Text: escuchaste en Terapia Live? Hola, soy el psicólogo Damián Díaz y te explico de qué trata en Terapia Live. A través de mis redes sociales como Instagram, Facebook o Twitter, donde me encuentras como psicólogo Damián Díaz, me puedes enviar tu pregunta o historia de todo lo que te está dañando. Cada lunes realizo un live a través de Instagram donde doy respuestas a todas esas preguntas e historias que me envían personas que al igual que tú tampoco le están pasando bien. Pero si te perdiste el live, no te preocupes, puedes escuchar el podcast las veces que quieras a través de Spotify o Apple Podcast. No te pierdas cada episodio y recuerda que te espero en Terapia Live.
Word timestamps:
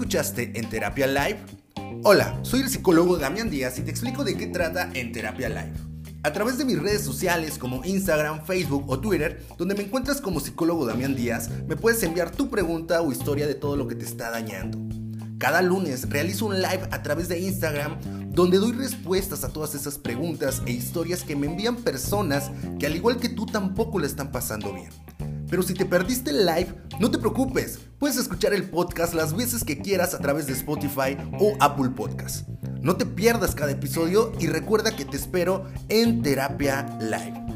escuchaste 0.00 0.58
en 0.58 0.68
Terapia 0.68 1.06
Live? 1.06 1.38
Hola, 2.02 2.38
soy 2.42 2.60
el 2.60 2.68
psicólogo 2.68 3.16
Damián 3.16 3.50
Díaz 3.50 3.78
y 3.78 3.82
te 3.82 3.90
explico 3.90 4.24
de 4.24 4.36
qué 4.36 4.46
trata 4.46 4.90
en 4.94 5.12
Terapia 5.12 5.48
Live. 5.48 5.72
A 6.22 6.32
través 6.32 6.58
de 6.58 6.64
mis 6.64 6.80
redes 6.80 7.02
sociales 7.02 7.58
como 7.58 7.84
Instagram, 7.84 8.44
Facebook 8.44 8.84
o 8.88 8.98
Twitter, 8.98 9.44
donde 9.56 9.74
me 9.74 9.82
encuentras 9.82 10.20
como 10.20 10.40
psicólogo 10.40 10.84
Damián 10.84 11.14
Díaz, 11.14 11.50
me 11.68 11.76
puedes 11.76 12.02
enviar 12.02 12.30
tu 12.30 12.50
pregunta 12.50 13.02
o 13.02 13.12
historia 13.12 13.46
de 13.46 13.54
todo 13.54 13.76
lo 13.76 13.86
que 13.86 13.94
te 13.94 14.04
está 14.04 14.30
dañando. 14.30 14.78
Cada 15.38 15.62
lunes 15.62 16.10
realizo 16.10 16.46
un 16.46 16.56
live 16.56 16.88
a 16.90 17.02
través 17.02 17.28
de 17.28 17.38
Instagram 17.38 17.98
donde 18.32 18.58
doy 18.58 18.72
respuestas 18.72 19.44
a 19.44 19.48
todas 19.50 19.74
esas 19.74 19.96
preguntas 19.96 20.62
e 20.66 20.72
historias 20.72 21.22
que 21.22 21.36
me 21.36 21.46
envían 21.46 21.76
personas 21.76 22.50
que 22.78 22.86
al 22.86 22.96
igual 22.96 23.18
que 23.18 23.28
tú 23.28 23.46
tampoco 23.46 23.98
le 23.98 24.06
están 24.06 24.32
pasando 24.32 24.72
bien. 24.72 24.90
Pero 25.50 25.62
si 25.62 25.74
te 25.74 25.84
perdiste 25.84 26.30
el 26.30 26.46
live, 26.46 26.72
no 27.00 27.10
te 27.10 27.18
preocupes, 27.18 27.80
puedes 27.98 28.16
escuchar 28.16 28.54
el 28.54 28.70
podcast 28.70 29.14
las 29.14 29.36
veces 29.36 29.64
que 29.64 29.80
quieras 29.80 30.14
a 30.14 30.20
través 30.20 30.46
de 30.46 30.52
Spotify 30.52 31.16
o 31.40 31.56
Apple 31.58 31.90
Podcast. 31.90 32.48
No 32.80 32.96
te 32.96 33.04
pierdas 33.04 33.54
cada 33.54 33.72
episodio 33.72 34.32
y 34.38 34.46
recuerda 34.46 34.94
que 34.94 35.04
te 35.04 35.16
espero 35.16 35.64
en 35.88 36.22
Terapia 36.22 36.98
Live. 37.00 37.49